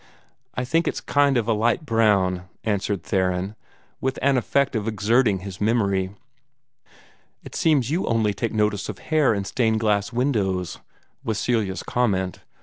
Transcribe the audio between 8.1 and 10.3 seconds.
take notice of hair in stained glass